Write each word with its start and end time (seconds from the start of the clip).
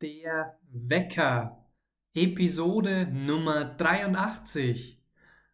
Der 0.00 0.58
Wecker, 0.72 1.66
Episode 2.14 3.06
Nummer 3.12 3.66
83. 3.66 4.98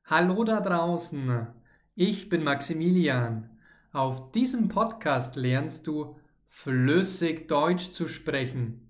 Hallo 0.05 0.45
da 0.45 0.61
draußen, 0.61 1.49
ich 1.97 2.29
bin 2.29 2.45
Maximilian. 2.45 3.51
Auf 3.91 4.31
diesem 4.31 4.69
Podcast 4.69 5.35
lernst 5.35 5.89
du 5.89 6.17
flüssig 6.47 7.49
Deutsch 7.49 7.91
zu 7.91 8.07
sprechen. 8.07 8.89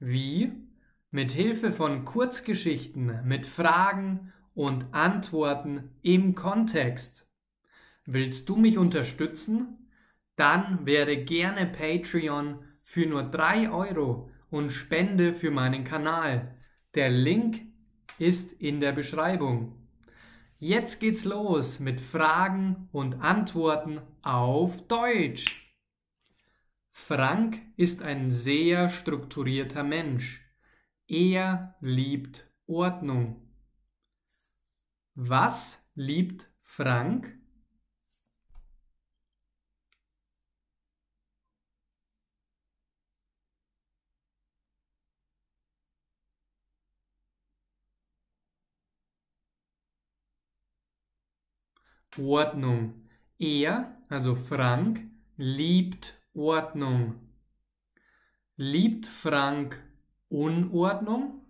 Wie? 0.00 0.52
Mit 1.10 1.30
Hilfe 1.30 1.72
von 1.72 2.04
Kurzgeschichten 2.04 3.22
mit 3.24 3.46
Fragen 3.46 4.34
und 4.54 4.92
Antworten 4.92 5.92
im 6.02 6.34
Kontext. 6.34 7.26
Willst 8.04 8.50
du 8.50 8.56
mich 8.56 8.76
unterstützen? 8.76 9.88
Dann 10.36 10.84
werde 10.84 11.24
gerne 11.24 11.64
Patreon 11.64 12.58
für 12.82 13.06
nur 13.06 13.22
3 13.22 13.70
Euro 13.70 14.29
und 14.50 14.70
spende 14.70 15.34
für 15.34 15.50
meinen 15.50 15.84
Kanal. 15.84 16.56
Der 16.94 17.08
Link 17.08 17.62
ist 18.18 18.52
in 18.52 18.80
der 18.80 18.92
Beschreibung. 18.92 19.76
Jetzt 20.58 21.00
geht's 21.00 21.24
los 21.24 21.80
mit 21.80 22.00
Fragen 22.00 22.88
und 22.92 23.22
Antworten 23.22 24.00
auf 24.22 24.86
Deutsch. 24.88 25.74
Frank 26.90 27.62
ist 27.76 28.02
ein 28.02 28.30
sehr 28.30 28.90
strukturierter 28.90 29.82
Mensch. 29.82 30.44
Er 31.06 31.76
liebt 31.80 32.46
Ordnung. 32.66 33.50
Was 35.14 35.82
liebt 35.94 36.50
Frank? 36.62 37.39
Ordnung. 52.18 53.06
Er, 53.38 53.96
also 54.08 54.34
Frank, 54.34 55.00
liebt 55.36 56.20
Ordnung. 56.34 57.14
Liebt 58.56 59.06
Frank 59.06 59.82
Unordnung? 60.28 61.40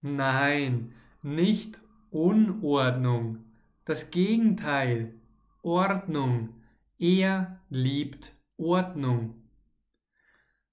Nein, 0.00 0.94
nicht 1.22 1.80
Unordnung. 2.10 3.44
Das 3.84 4.10
Gegenteil. 4.10 5.14
Ordnung. 5.62 6.60
Er 6.98 7.60
liebt 7.68 8.32
Ordnung. 8.56 9.48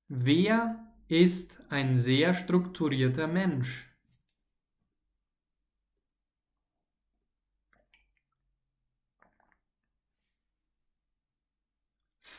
Wer 0.07 0.91
ist 1.07 1.59
ein 1.69 1.99
sehr 1.99 2.33
strukturierter 2.33 3.27
Mensch? 3.27 3.88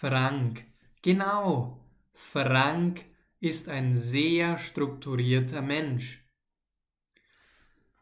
Frank. 0.00 0.64
Genau. 1.02 1.78
Frank 2.14 3.04
ist 3.38 3.68
ein 3.68 3.94
sehr 3.94 4.56
strukturierter 4.56 5.60
Mensch. 5.60 6.26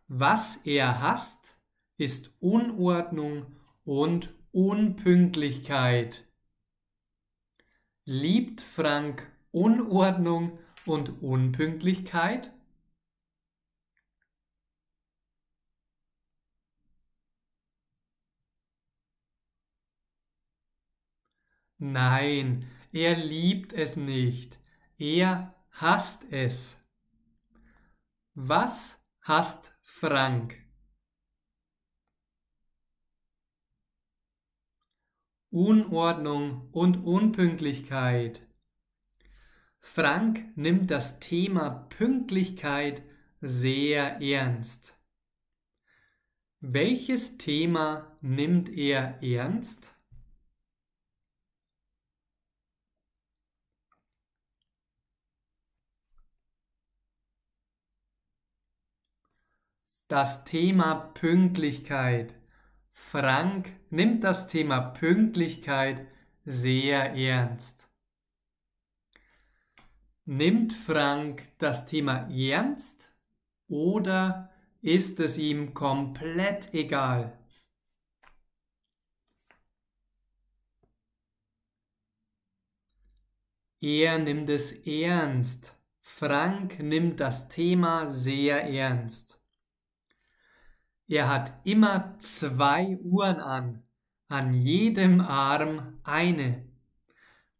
Was 0.07 0.59
er 0.65 1.01
hasst, 1.03 1.59
ist 1.97 2.31
Unordnung 2.39 3.57
und 3.85 4.33
Unpünktlichkeit. 4.53 6.25
Liebt 8.05 8.61
Frank 8.61 9.29
Unordnung 9.51 10.61
und 10.87 11.21
Unpünktlichkeit? 11.21 12.53
Nein, 21.79 22.69
er 22.93 23.17
liebt 23.17 23.73
es 23.73 23.97
nicht. 23.97 24.59
Er 24.99 25.55
hasst 25.71 26.25
es. 26.31 26.77
Was 28.35 29.01
hasst 29.23 29.77
Frank? 29.83 30.57
Unordnung 35.51 36.69
und 36.73 37.05
Unpünktlichkeit. 37.05 38.47
Frank 39.79 40.57
nimmt 40.57 40.91
das 40.91 41.21
Thema 41.21 41.71
Pünktlichkeit 41.71 43.03
sehr 43.41 44.21
ernst. 44.21 45.01
Welches 46.61 47.39
Thema 47.39 48.19
nimmt 48.21 48.69
er 48.69 49.23
ernst? 49.23 49.98
Das 60.09 60.45
Thema 60.45 60.95
Pünktlichkeit. 61.15 62.35
Frank 62.93 63.71
nimmt 63.91 64.25
das 64.25 64.49
Thema 64.49 64.81
Pünktlichkeit 64.81 66.07
sehr 66.45 67.15
ernst. 67.15 67.89
Nimmt 70.25 70.73
Frank 70.73 71.43
das 71.59 71.87
Thema 71.87 72.29
ernst 72.31 73.15
oder 73.69 74.51
ist 74.81 75.21
es 75.21 75.37
ihm 75.37 75.75
komplett 75.75 76.73
egal? 76.73 77.39
Er 83.81 84.19
nimmt 84.19 84.51
es 84.51 84.73
ernst. 84.87 85.77
Frank 86.01 86.79
nimmt 86.81 87.21
das 87.21 87.49
Thema 87.49 88.09
sehr 88.11 88.65
ernst. 88.65 89.38
Er 91.09 91.29
hat 91.29 91.53
immer 91.67 92.17
zwei 92.21 92.97
Uhren 93.03 93.41
an, 93.41 93.83
an 94.29 94.55
jedem 94.55 95.21
Arm 95.21 95.99
eine. 96.05 96.69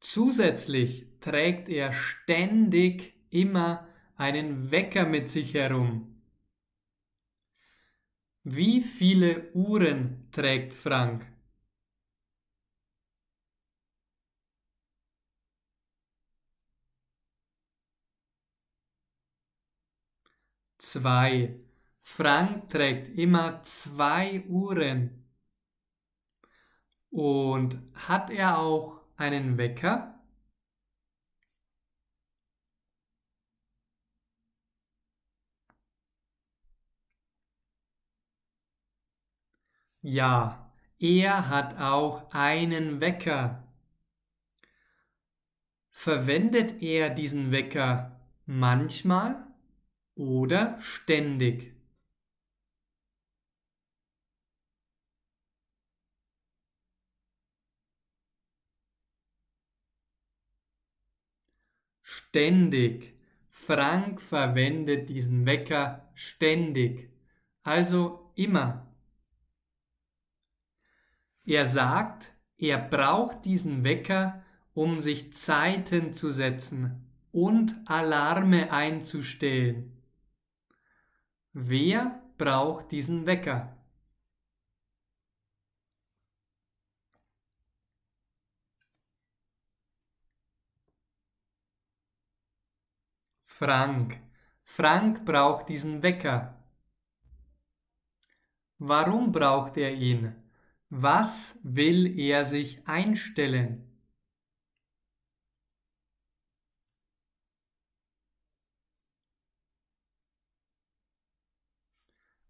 Zusätzlich 0.01 1.07
trägt 1.21 1.69
er 1.69 1.93
ständig 1.93 3.15
immer 3.31 3.89
einen 4.17 4.71
Wecker 4.71 5.07
mit 5.07 5.29
sich 5.29 5.55
herum. 5.55 6.23
Wie 8.43 8.81
viele 8.83 9.53
Uhren 9.55 10.29
trägt 10.33 10.75
Frank? 10.75 11.25
Zwei. 20.79 21.68
Frank 22.17 22.71
trägt 22.71 23.17
immer 23.17 23.63
zwei 23.63 24.43
Uhren. 24.49 25.25
Und 27.11 27.79
hat 27.95 28.31
er 28.31 28.59
auch 28.59 29.03
einen 29.17 29.57
Wecker? 29.57 30.19
Ja, 40.03 40.73
er 40.99 41.49
hat 41.49 41.79
auch 41.79 42.33
einen 42.33 43.01
Wecker. 43.01 43.63
Verwendet 45.91 46.83
er 46.83 47.11
diesen 47.11 47.53
Wecker 47.53 48.19
manchmal 48.47 49.47
oder 50.17 50.81
ständig? 50.81 51.78
Ständig. 62.19 63.15
Frank 63.51 64.21
verwendet 64.21 65.09
diesen 65.09 65.47
Wecker 65.47 66.11
ständig, 66.15 67.11
also 67.63 68.33
immer. 68.35 68.87
Er 71.45 71.67
sagt, 71.67 72.33
er 72.57 72.79
braucht 72.79 73.45
diesen 73.45 73.85
Wecker, 73.85 74.45
um 74.75 75.01
sich 75.01 75.33
Zeiten 75.33 76.13
zu 76.13 76.31
setzen 76.31 77.09
und 77.33 77.75
Alarme 77.87 78.73
einzustellen. 78.73 80.03
Wer 81.53 82.23
braucht 82.37 82.93
diesen 82.93 83.27
Wecker? 83.27 83.78
Frank. 93.59 94.21
Frank 94.63 95.25
braucht 95.25 95.69
diesen 95.69 96.05
Wecker. 96.05 96.63
Warum 98.79 99.33
braucht 99.33 99.77
er 99.77 99.93
ihn? 99.95 100.33
Was 100.91 101.59
will 101.65 102.21
er 102.21 102.45
sich 102.45 102.87
einstellen? 102.87 103.83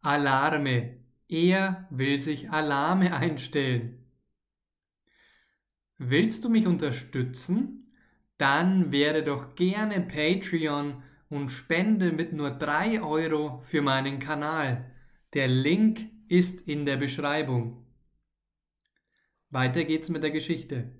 Alarme. 0.02 0.98
Er 1.26 1.86
will 1.88 2.20
sich 2.20 2.50
Alarme 2.50 3.14
einstellen. 3.14 4.04
Willst 5.96 6.44
du 6.44 6.50
mich 6.50 6.66
unterstützen? 6.66 7.87
Dann 8.38 8.92
werde 8.92 9.22
doch 9.22 9.54
gerne 9.56 10.00
Patreon 10.00 11.02
und 11.28 11.50
spende 11.50 12.12
mit 12.12 12.32
nur 12.32 12.50
3 12.50 13.02
Euro 13.02 13.60
für 13.66 13.82
meinen 13.82 14.18
Kanal. 14.18 14.90
Der 15.34 15.48
Link 15.48 16.00
ist 16.28 16.66
in 16.66 16.86
der 16.86 16.96
Beschreibung. 16.96 17.84
Weiter 19.50 19.84
geht's 19.84 20.08
mit 20.08 20.22
der 20.22 20.30
Geschichte. 20.30 20.90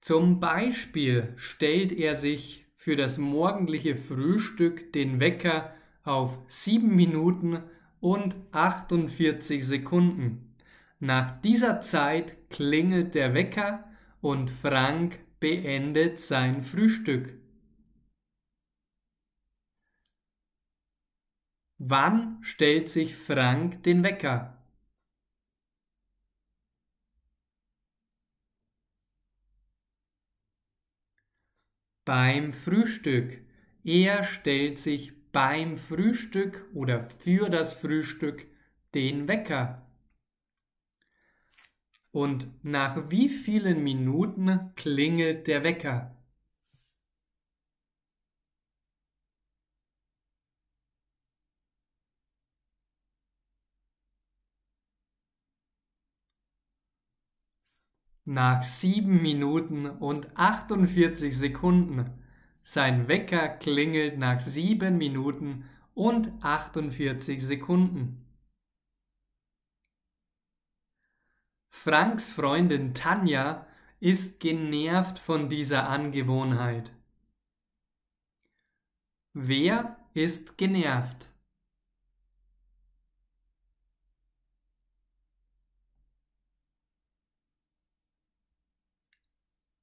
Zum 0.00 0.40
Beispiel 0.40 1.32
stellt 1.36 1.92
er 1.92 2.14
sich 2.14 2.66
für 2.76 2.96
das 2.96 3.18
morgendliche 3.18 3.96
Frühstück 3.96 4.92
den 4.92 5.20
Wecker 5.20 5.74
auf 6.04 6.38
7 6.46 6.94
Minuten 6.94 7.62
und 8.00 8.36
48 8.52 9.66
Sekunden. 9.66 10.54
Nach 11.00 11.40
dieser 11.40 11.80
Zeit 11.80 12.50
klingelt 12.50 13.14
der 13.14 13.34
Wecker 13.34 13.84
und 14.20 14.50
Frank 14.50 15.18
beendet 15.44 16.18
sein 16.20 16.62
Frühstück. 16.62 17.38
Wann 21.76 22.42
stellt 22.42 22.88
sich 22.88 23.14
Frank 23.14 23.82
den 23.82 24.02
Wecker? 24.02 24.56
Beim 32.06 32.54
Frühstück. 32.54 33.44
Er 33.84 34.24
stellt 34.24 34.78
sich 34.78 35.12
beim 35.30 35.76
Frühstück 35.76 36.66
oder 36.72 37.02
für 37.02 37.50
das 37.50 37.74
Frühstück 37.74 38.46
den 38.94 39.28
Wecker. 39.28 39.83
Und 42.14 42.46
nach 42.62 43.10
wie 43.10 43.28
vielen 43.28 43.82
Minuten 43.84 44.72
klingelt 44.76 45.48
der 45.48 45.64
Wecker? 45.64 46.16
Nach 58.26 58.62
sieben 58.62 59.20
Minuten 59.20 59.86
und 59.86 60.36
48 60.36 61.36
Sekunden 61.36 62.12
sein 62.62 63.08
Wecker 63.08 63.48
klingelt 63.48 64.18
nach 64.18 64.38
7 64.38 64.96
Minuten 64.96 65.64
und 65.94 66.30
48 66.42 67.44
Sekunden. 67.44 68.23
Franks 71.76 72.32
Freundin 72.32 72.94
Tanja 72.94 73.66
ist 74.00 74.40
genervt 74.40 75.18
von 75.18 75.48
dieser 75.50 75.88
Angewohnheit. 75.88 76.92
Wer 79.34 79.98
ist 80.14 80.56
genervt? 80.56 81.28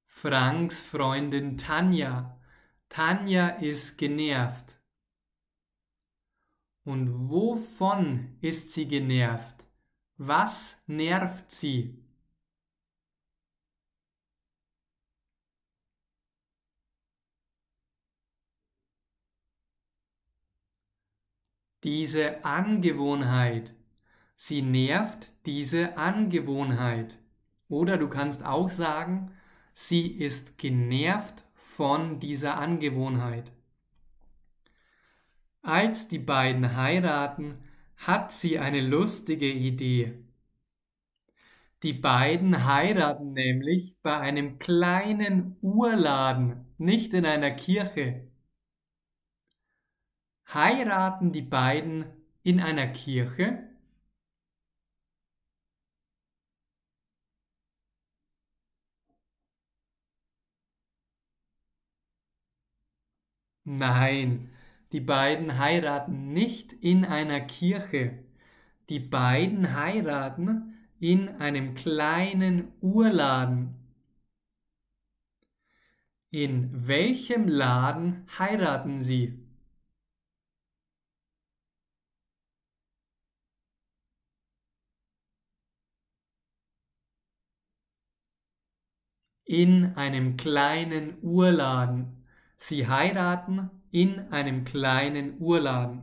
Franks 0.06 0.82
Freundin 0.82 1.58
Tanja 1.58 2.40
Tanja 2.88 3.48
ist 3.48 3.98
genervt. 3.98 4.80
Und 6.84 7.30
wovon 7.30 8.38
ist 8.40 8.72
sie 8.72 8.88
genervt? 8.88 9.61
Was 10.24 10.76
nervt 10.86 11.50
sie? 11.50 12.00
Diese 21.82 22.44
Angewohnheit. 22.44 23.74
Sie 24.36 24.62
nervt 24.62 25.32
diese 25.44 25.96
Angewohnheit. 25.96 27.18
Oder 27.68 27.98
du 27.98 28.08
kannst 28.08 28.44
auch 28.44 28.70
sagen, 28.70 29.36
sie 29.72 30.06
ist 30.06 30.56
genervt 30.56 31.44
von 31.56 32.20
dieser 32.20 32.58
Angewohnheit. 32.58 33.50
Als 35.62 36.06
die 36.06 36.20
beiden 36.20 36.76
heiraten, 36.76 37.58
hat 38.06 38.32
sie 38.32 38.58
eine 38.58 38.82
lustige 38.82 39.50
Idee. 39.50 40.12
Die 41.82 41.92
beiden 41.92 42.64
heiraten 42.64 43.34
nämlich 43.34 43.98
bei 44.02 44.16
einem 44.18 44.58
kleinen 44.58 45.56
Uhrladen, 45.60 46.64
nicht 46.78 47.12
in 47.12 47.26
einer 47.26 47.50
Kirche. 47.50 48.26
Heiraten 50.54 51.32
die 51.32 51.42
beiden 51.42 52.04
in 52.44 52.60
einer 52.60 52.86
Kirche? 52.86 53.64
Nein, 63.64 64.51
die 64.92 65.00
beiden 65.00 65.58
heiraten 65.58 66.32
nicht 66.32 66.72
in 66.74 67.04
einer 67.06 67.40
Kirche. 67.40 68.22
Die 68.90 69.00
beiden 69.00 69.74
heiraten 69.74 70.74
in 71.00 71.28
einem 71.40 71.74
kleinen 71.74 72.72
Uhrladen. 72.82 73.74
In 76.30 76.86
welchem 76.86 77.48
Laden 77.48 78.26
heiraten 78.38 79.02
sie? 79.02 79.38
In 89.44 89.96
einem 89.96 90.36
kleinen 90.36 91.18
Uhrladen. 91.22 92.26
Sie 92.56 92.88
heiraten 92.88 93.81
in 93.92 94.32
einem 94.32 94.64
kleinen 94.64 95.38
Uhrladen. 95.38 96.02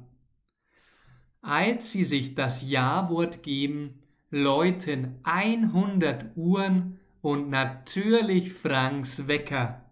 Als 1.42 1.92
sie 1.92 2.06
sich 2.06 2.36
das 2.36 2.70
Ja-Wort 2.70 3.44
geben, 3.44 4.04
läuten 4.30 5.20
100 5.24 6.38
Uhren 6.38 7.00
und 7.22 7.50
natürlich 7.50 8.54
Franks 8.54 9.28
Wecker. 9.28 9.84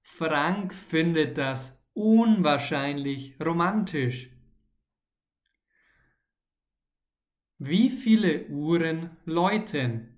Frank 0.00 0.72
findet 0.72 1.36
das 1.36 1.78
unwahrscheinlich 1.94 3.34
romantisch. 3.44 4.30
Wie 7.58 7.90
viele 7.90 8.46
Uhren 8.48 9.10
läuten? 9.24 10.11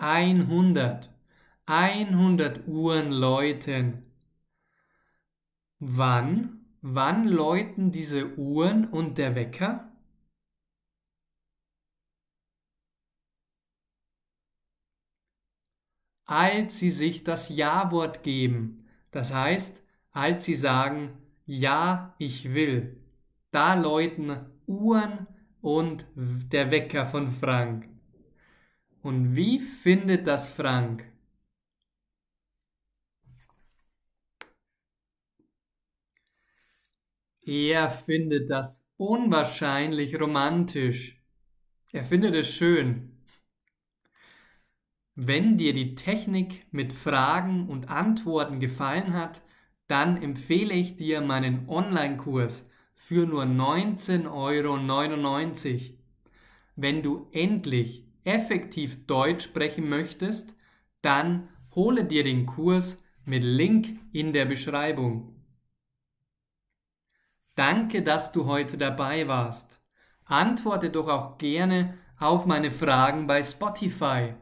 100. 0.00 1.10
100 1.66 2.66
Uhren 2.66 3.12
läuten. 3.12 4.02
Wann? 5.78 6.64
Wann 6.80 7.28
läuten 7.28 7.90
diese 7.90 8.38
Uhren 8.38 8.86
und 8.88 9.18
der 9.18 9.34
Wecker? 9.34 9.92
Als 16.24 16.78
sie 16.78 16.90
sich 16.90 17.24
das 17.24 17.50
Ja-Wort 17.50 18.22
geben, 18.22 18.86
das 19.10 19.34
heißt, 19.34 19.82
als 20.12 20.46
sie 20.46 20.54
sagen, 20.54 21.18
ja, 21.44 22.14
ich 22.16 22.54
will, 22.54 23.04
da 23.50 23.74
läuten 23.74 24.46
Uhren 24.66 25.26
und 25.60 26.06
der 26.14 26.70
Wecker 26.70 27.04
von 27.04 27.28
Frank. 27.30 27.89
Und 29.02 29.34
wie 29.34 29.60
findet 29.60 30.26
das 30.26 30.48
Frank? 30.48 31.04
Er 37.42 37.90
findet 37.90 38.50
das 38.50 38.86
unwahrscheinlich 38.96 40.20
romantisch. 40.20 41.20
Er 41.92 42.04
findet 42.04 42.34
es 42.34 42.50
schön. 42.54 43.16
Wenn 45.14 45.56
dir 45.56 45.72
die 45.72 45.94
Technik 45.94 46.66
mit 46.70 46.92
Fragen 46.92 47.68
und 47.68 47.88
Antworten 47.88 48.60
gefallen 48.60 49.14
hat, 49.14 49.42
dann 49.86 50.22
empfehle 50.22 50.74
ich 50.74 50.96
dir 50.96 51.20
meinen 51.20 51.68
Online-Kurs 51.68 52.68
für 52.94 53.26
nur 53.26 53.44
19,99 53.44 54.30
Euro. 54.30 55.94
Wenn 56.76 57.02
du 57.02 57.28
endlich 57.32 58.09
effektiv 58.24 59.06
Deutsch 59.06 59.44
sprechen 59.44 59.88
möchtest, 59.88 60.54
dann 61.02 61.48
hole 61.74 62.04
dir 62.04 62.24
den 62.24 62.46
Kurs 62.46 63.02
mit 63.24 63.42
Link 63.42 63.98
in 64.12 64.32
der 64.32 64.44
Beschreibung. 64.44 65.34
Danke, 67.54 68.02
dass 68.02 68.32
du 68.32 68.46
heute 68.46 68.78
dabei 68.78 69.28
warst. 69.28 69.80
Antworte 70.24 70.90
doch 70.90 71.08
auch 71.08 71.38
gerne 71.38 71.94
auf 72.18 72.46
meine 72.46 72.70
Fragen 72.70 73.26
bei 73.26 73.42
Spotify 73.42 74.34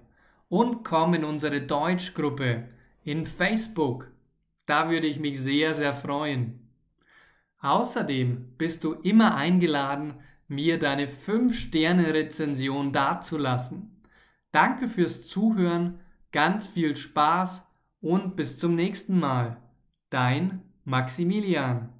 und 0.48 0.84
komm 0.84 1.14
in 1.14 1.24
unsere 1.24 1.60
Deutschgruppe 1.60 2.68
in 3.04 3.26
Facebook. 3.26 4.10
Da 4.66 4.90
würde 4.90 5.06
ich 5.06 5.18
mich 5.18 5.40
sehr, 5.40 5.74
sehr 5.74 5.94
freuen. 5.94 6.68
Außerdem 7.60 8.54
bist 8.56 8.84
du 8.84 8.92
immer 8.94 9.34
eingeladen, 9.34 10.14
mir 10.48 10.78
deine 10.78 11.06
5-Sterne-Rezension 11.06 12.92
dazulassen. 12.92 14.02
Danke 14.50 14.88
fürs 14.88 15.28
Zuhören, 15.28 16.00
ganz 16.32 16.66
viel 16.66 16.96
Spaß 16.96 17.66
und 18.00 18.34
bis 18.36 18.58
zum 18.58 18.74
nächsten 18.74 19.18
Mal. 19.18 19.58
Dein 20.10 20.62
Maximilian. 20.84 21.90